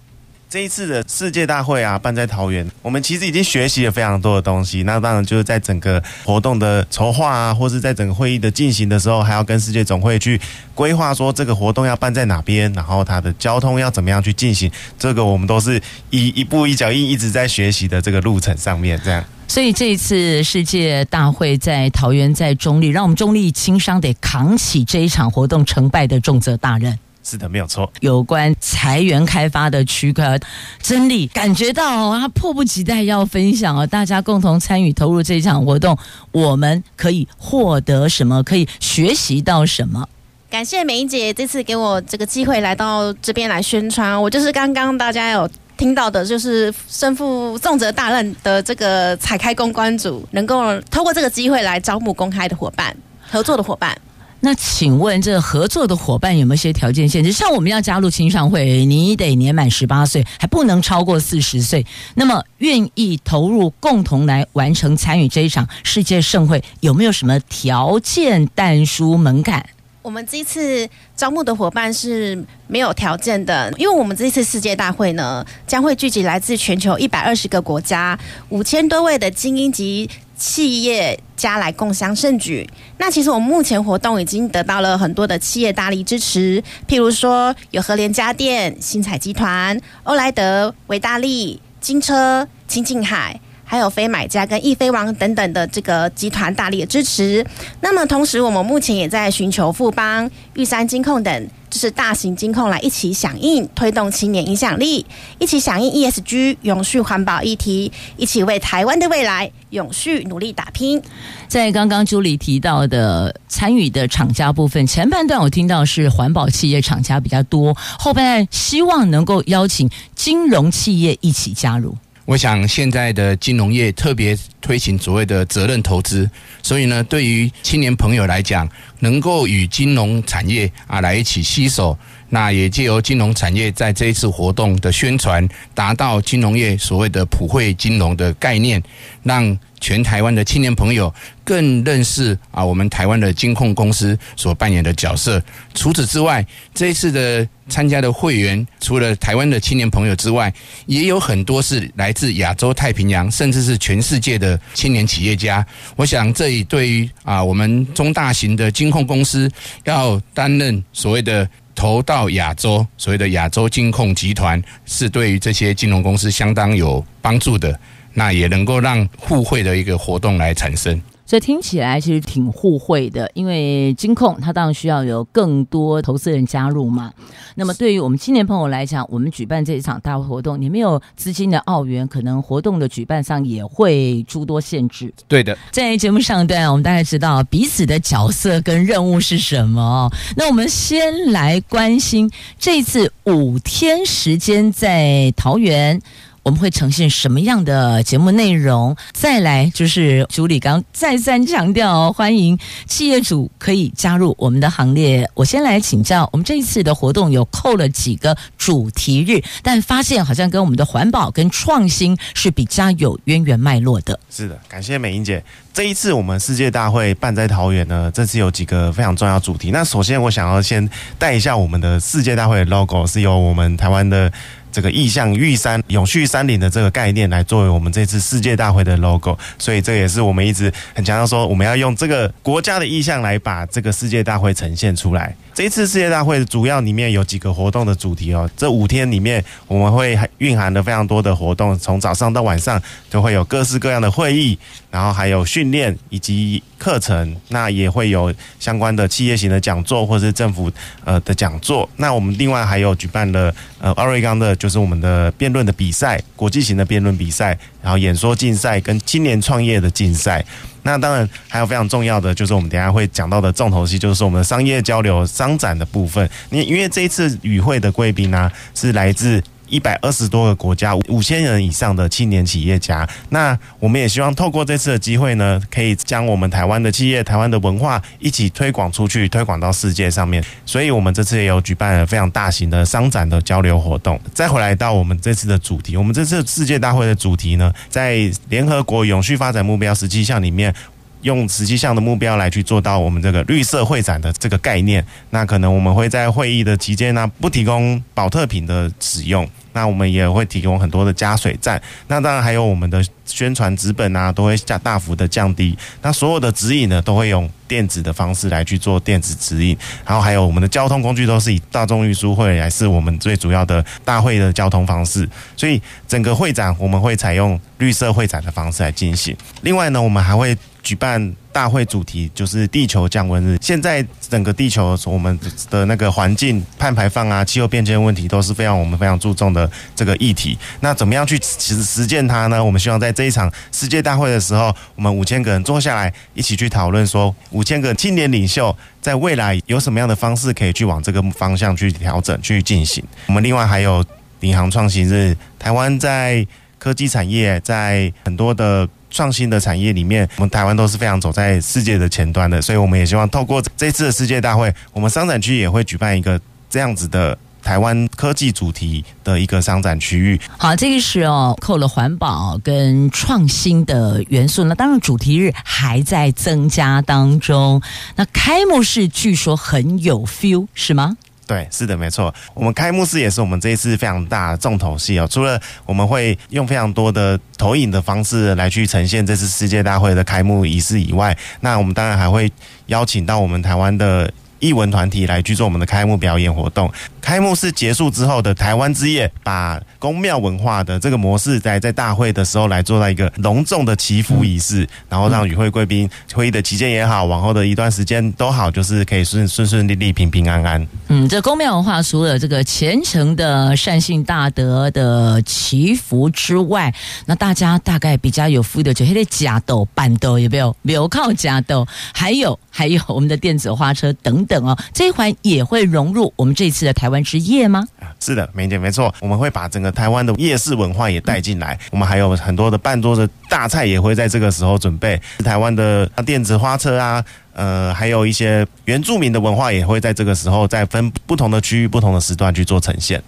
[0.51, 4.83] 这一次的世界大会啊，办在桃园，我们其实已经学习了非常多的东西。
[4.85, 10.41] 那当然就是在整个活动的筹划啊，或是在整个会议的进行的时候，还要跟世界总会去
[10.75, 14.73] 规划说这个活动要办在哪边，然后它的交通要怎么样去进行。
[14.99, 15.79] 这个我们都是
[16.09, 19.23] 一一步一脚印，一直在学习的这个路程上面，这样。
[19.49, 26.97] 所以这一次世界大会在桃园，在中立，让我们中立轻商得扛起这一场活动成败的重责大任。
[27.25, 27.91] 是的，没有错。
[28.01, 30.39] 有关财源开发的区块，
[30.83, 35.99] 真理感觉到他迫不及待要分享哦，大家共同参与投入这一场活动，
[36.31, 38.43] 我们可以获得什么？
[38.43, 40.07] 可以学习到什么？
[40.51, 44.23] 感谢美英姐这次给我这个机会来到这边来宣传。
[44.23, 45.51] 我就是刚刚大家有。
[45.79, 52.95] 听到的就是身负重责大任的这个彩开公关组，能够透过这个机会来招募公开的伙伴、
[53.31, 53.97] 合作的伙伴。
[54.41, 57.33] 那请问，这合作的伙伴有没有些条件限制？
[57.33, 61.85] 像我们要加入青商会，你得年满十八岁，还不能超过四十岁。
[62.15, 69.65] 那么，愿意投入共同来完成参与这一场世界盛会，有没有什么条件、但书、门槛？
[70.09, 82.67] 我们这次招募的伙伴是没有条件的，因为我们这次世界大会呢，将会聚集来自全球一百二十个国家五千多位的精英级企业家来共襄盛举。
[82.97, 93.39] 那其实我们目前活动已经得到了很多的企业大力支持，譬如说有和联家电、新彩集团、欧莱德、维大利、金车、清境海。
[93.69, 97.45] 还有飞买家跟易飞王等等的这个集团大力的支持。
[97.83, 105.05] 那么同时，我们目前也在寻求富邦、玉山金控等，就是大型金控来一起响应，推动青年影响力，
[105.39, 111.03] 一起响应 ESG 永续环保议题，一起为台湾的未来永续努力打拼。
[111.47, 121.95] 在刚刚 Julie 提到的参与的厂家部分，前半段我听到是环保企业厂家比较多，后半段希望能够邀请金融企业一起加入。
[122.29, 126.31] 我想现在的金融业特别推行所谓的责任投资，
[126.63, 128.69] 所以呢，对于青年朋友来讲，
[128.99, 131.99] 能够与金融产业啊来一起携手，
[132.29, 138.83] 那也借由金融产业在这一次活动的宣传，达到金融业所谓的普惠金融的概念，
[139.23, 141.13] 让全台湾的青年朋友
[141.45, 145.43] 更认识啊我们台湾的金控公司所扮演的角色。
[145.75, 150.53] 除此之外，这一次的参加的会员，除了台湾的青年朋友之外，
[150.87, 155.65] 也有很多是来自亚洲太平洋，甚至是全世界的青年企业家。
[155.97, 159.51] 我想，这里对于啊我们中大型的金控公司
[159.85, 167.79] 要担任所谓的投到亚洲，所谓的亚洲金控集团，是对于这些金融公司相当有帮助的。
[168.15, 171.01] 那也能够让互惠的一个活动来产生。
[171.27, 177.13] 所以听起来其实挺互惠的，因为金控它当然需要有更多投资人加入嘛。
[177.55, 185.13] 那么对于我们青年朋友来讲，我们举办这一场大会活动，你没有资金的澳元，可能活动的举办上也会诸多限制。
[185.27, 190.11] 对的，在节目上段，我们大概知道彼此的角色跟任务是什么。
[190.35, 196.01] 那我们先来关心这次五天时间在桃园。
[196.49, 198.97] 我们会呈现什么样的节目内容？
[199.13, 205.29] 再来就是主理刚再三强调，欢迎企业主可以加入我们的行列。
[205.35, 214.19] 我先来请教，我们这一次的活动有扣了几个主题日，但发现好像跟我们的环保跟创新是比较有渊源脉络的。
[214.31, 215.45] 是的，感谢美英姐。
[215.75, 219.71] 这一次我们世界大会办在桃园呢，这次有几个非常重要主题。
[219.71, 220.89] 那首先我想要先
[221.19, 224.33] 带一下我们的世界大会的 logo，是由我们台湾的。
[224.79, 235.35] 这个意象玉山永续山林的这个概念来作为我们这次世界大会的 logo，所以这也是我们一直很强调说，我们要用这个国家的意象来把这个世界大会呈现出来。
[235.53, 244.57] 这一次世界大会主要里面有几个活动的主题哦，这五天里面我们会蕴含了非常多的活动，从早上到晚上都会有各式各样的会议，
[244.91, 250.71] 然后还有训练以及课程，那也会有相关的企业型的讲座或是政府
[251.05, 251.89] 呃的讲座。
[251.97, 260.45] 那我们另外还有举办了呃奥瑞冈的，就是我们的辩论的比赛，国际型的辩论比赛，然后演说竞赛跟青年创业的竞赛。
[260.85, 266.27] 那当然还有非常重要的，就是我们等下会讲到的重头戏，就是我们的商业交流商展的部分。
[266.49, 273.09] 因因为这一次与会的贵宾呢，是来自一百二十多个国家，五千人以上的青年企业家。
[273.31, 280.45] 那我们也希望透过这次的机会呢，可以将我们台湾的企业、台湾的文化一起推广出去，推广到世界上面。
[280.65, 284.21] 所以我们这次也有举办了非常大型的商展的交流活动。
[284.35, 290.75] 再回来到我们这次的主题，我们这次世界大会的主题呢，在联合国永续发展目标十七项里面。
[291.23, 320.57] 用十七项的目标来去做到我们这个绿色会展的这个概念，那可能我们会在会议的期间呢，不提供保特品的使用，那我们也会提供很多的加水站，那当然还有我们的宣传纸本啊，都会下大幅的降低，那所有的指引呢，都会用电子的方式来去做电子指引，然后还有我们的交通工具都是以大众运输会来是我们最主要的大会的交通方式，所以整个会展我们会采用绿色会展的方式来进行，另外呢，我们还会。
[320.89, 323.59] 举办大会主题就是地球降温日。
[323.61, 330.57] 现在整个地球我们的那个环境碳排放啊、气候变迁问题都是非常我们非常注重的这个议题。
[330.81, 332.65] 那怎么样去实实践它呢？
[332.65, 343.05] 我们希望在这一场世界大会的时候，我们五千个人坐下来一起去讨论，说五千个青年领袖在未来有什么样的方式可以去往这个方向去调整去进行。
[343.27, 344.03] 我们另外还有
[344.41, 346.47] 领航创新日，台湾在
[346.79, 348.89] 科技产业在很多的。
[349.11, 360.41] 创新的产业里面，我们台湾都是非常走在世界的前端的，所以我们也希望透过这次的世界大会，我们商展区也会举办一个这样子的台湾科技主题的一个商展区域。
[360.57, 364.65] 好，这个是哦，扣了环保跟创新的元素。
[364.65, 367.81] 那当然，主题日还在增加当中。
[368.17, 371.17] 那开幕式据说很有 feel，是吗？
[371.49, 372.33] 对，是的，没错。
[372.53, 375.27] 我们开幕式也是我们这一次非常大的重头戏哦。
[375.29, 382.53] 除了我们会用非常多的投影的方式来去呈现这次世界大会的开幕仪式以外，那我们当然还会
[382.89, 386.93] 邀请到我们台湾的艺文团体来去做我们的开幕表演活动。
[387.21, 400.87] 开幕式结束之后的台湾之夜，把宫庙文化的这个模式，在在大会的时候来做到一个隆重的祈福仪式，然后让与会贵宾会议的期间也好，往后的一段时间都好，就是可以顺顺顺利利、平平安安。
[401.09, 406.95] 嗯，这宫庙文化除了这个虔诚的善信大德的祈福之外，
[407.27, 410.75] 那大家大概比较有福的就还得加豆、板斗，有没有？
[410.83, 417.87] 没有靠加豆，还有还有我们的电子花车等等哦，这一环也会融入我们这次的台湾之夜吗？
[418.21, 421.79] 是的，梅姐没错，我们会把整个台湾的夜市文化也带进来。
[421.91, 425.21] 我们还有很多的半桌的大菜也会在这个时候准备。
[425.45, 433.23] 台湾的电子花车啊，呃，还有一些原住民的文化也会在这个时候在分不同的区域、不同的时段去做呈现。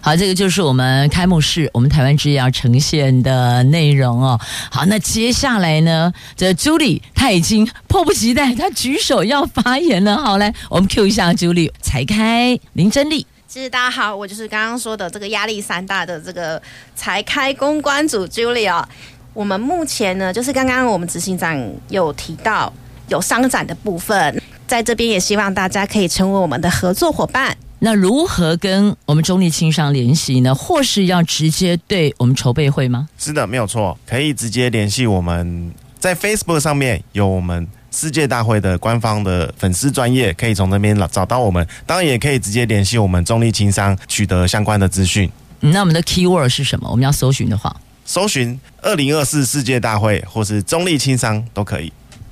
[0.00, 4.38] 好，这个就是我们开幕式，我们台湾之夜要呈现的内容哦。
[4.70, 10.16] 好，那接下来呢，这 Julie 她已经迫不及待，她举手要发言了。
[10.16, 13.26] 好，来，我们 Q 一下 Julie，才开林真丽。
[13.48, 16.60] 其实大家好，我就是刚刚说的这个压力山大的这个
[16.96, 18.84] 才开公关组 Julia。
[19.32, 21.56] 我们目前呢，就是刚刚我们执行长
[21.88, 22.72] 有提到
[23.08, 27.56] 有商展的部分，在这边也希望大家可以成为我们的合作伙伴。
[27.78, 30.52] 那如何跟我们中立青商联系呢？
[30.52, 33.08] 或是要直接对我们筹备会吗？
[33.16, 37.68] 是的，没有错，可以直接联系我们，在 Facebook 上面有我们。
[37.96, 45.30] 世界大会的官方的粉丝专业，可以从那边找到我们，当然也可以直接联系我们中立青商，取得相关的资讯。
[45.60, 46.90] 那我们的 keyword 是什么？
[46.90, 47.74] 我们要搜寻的话，
[48.04, 51.90] 搜寻二零二四世界大会或是中立轻商都可以。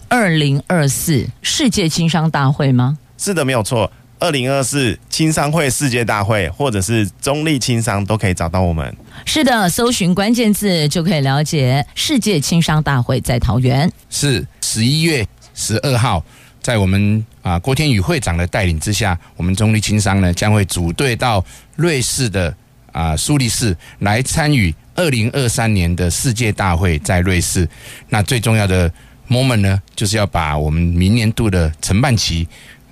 [0.09, 2.99] 二零二四世界轻商大会吗？
[3.17, 3.91] 是的，没有错。
[4.19, 8.95] 二零二四青商会世界大会或者是中立青商都可以找到我们。
[9.25, 13.91] 是的，搜寻关键字就可以了解世界青商大会在桃园。
[14.11, 15.27] 是十一月。
[15.55, 16.23] 十二号，
[16.61, 21.45] 在我们啊郭天宇会长的带领之下，我们中立青商呢将会组队到
[21.77, 22.55] 瑞士的
[22.93, 27.69] 啊苏黎世来参与二零二三年的世界大会，在瑞士。
[28.09, 28.93] 那最重要的
[29.29, 32.47] moment 呢，就是要把我们明年度的承办期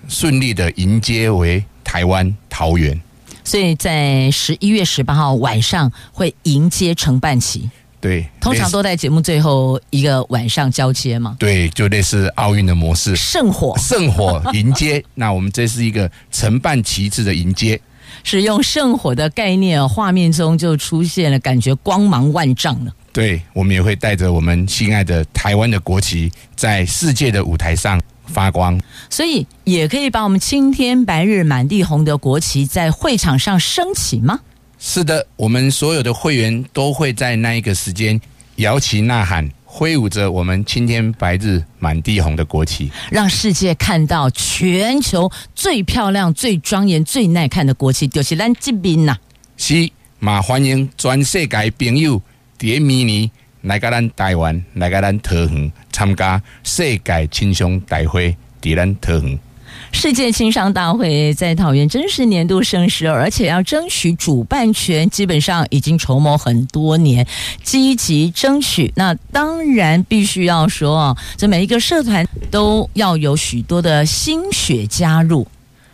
[0.08, 3.00] 顺利的迎接为台湾桃园。
[3.44, 7.68] 所以在十一月十八号晚上会迎接承办期。
[8.02, 11.36] 对，通常都在节目最后一个晚上交接嘛。
[11.38, 15.02] 对，就类似奥运的模式，圣火，圣火迎接。
[15.14, 17.80] 那我们这是一个承办旗帜的迎接，
[18.24, 22.92] 使用圣火的概念，画面中就出现了，感觉光芒万丈了。
[23.12, 28.80] 对，我们也会带着我们心爱的台湾的国旗，在世界的舞台上发光。
[29.08, 34.40] 所以，也可以把我们青天白日满地红的国旗在会场上升起吗？
[34.84, 38.20] 是的，我们所有的会员都会在那一个时间
[38.56, 49.16] 摇旗呐喊，挥舞着我们青天白日满地红的国旗，让世界看到全球最漂亮、最庄严、最耐看的国旗，就是咱这边呐。
[49.56, 52.20] 是，嘛欢迎全世界朋友
[52.58, 53.30] 伫明年
[53.60, 59.38] 来个咱台湾，来个咱桃园参加世界亲商大会，伫咱桃园。
[59.92, 67.26] 世界青商大会在桃园真实年度盛事，而且要争取主办权，基本上已经筹谋很多年，
[67.62, 68.92] 积极争取。
[68.96, 75.46] 那当然必须要说，这每一个社团都要有许多的心血加入。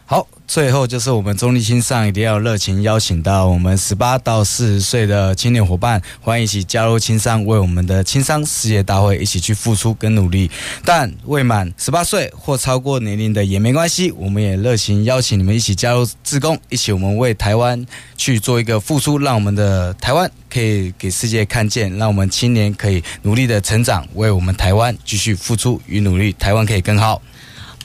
[0.06, 0.26] 好。
[0.48, 10.50] 最后就是我们中立青商一定要热情邀请到我们十八到四十岁的青年伙伴，欢迎一起加入青商，为我们的青商世界大会一起去付出跟努力。
[10.86, 17.84] 但未满十八岁或超过年龄的也没关系，我们也热情邀请你们一起加入志工，一起我们为台湾
[18.16, 27.20] 去做一个付出，让我们的台湾可以给世界看见，让我们青年可以努力的成长，为我们台湾继续付出与努力，台湾可以更好。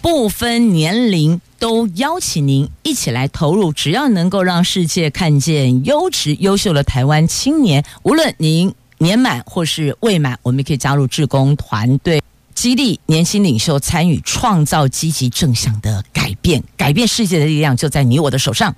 [0.01, 3.71] 不分年龄，都邀请您一起来投入。
[3.71, 12.21] 只要能够让世界看见优质优秀的台湾青年，无论您年满或是未满，我们也可以加入志工团队，
[12.53, 16.61] 激励年轻领袖参与，创造积极正向的改变。
[16.75, 18.75] 改变世界的力量就在你我的手上。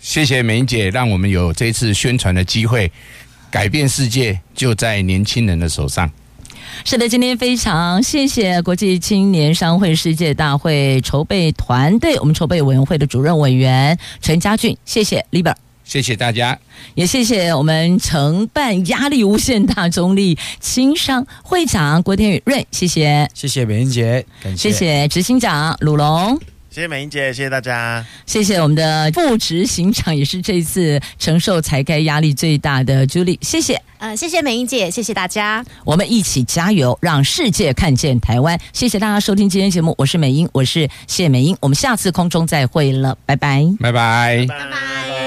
[0.00, 2.90] 谢谢美英姐，让我们有这次宣传的机会。
[3.48, 6.10] 改变世界就在年轻人的手上。
[6.84, 15.54] 是的，今天非常谢谢国际青年商会世界大会筹备团队，我们筹备委员会的主任委员陈家俊，谢谢 Liber，
[15.84, 16.58] 谢谢大家，
[16.94, 26.38] 也谢谢我们承办压力无限大中立青商会长郭天宇润，谢谢，谢谢美英杰，感谢，谢谢执行长鲁龙。
[26.70, 28.04] 谢谢美英姐，谢谢大家。
[28.26, 33.38] 谢谢我们的副执行长，也是这一次承受财该压力最大的朱莉。
[33.42, 35.64] 谢谢，呃，谢谢美英姐，谢谢大家。
[35.84, 38.58] 我们一起加油，让世界看见台湾。
[38.72, 41.56] 谢谢大家收听今天节目，我是美英，我是谢美英。
[41.60, 45.17] 我们下次空中再会了，拜拜，拜拜，拜拜。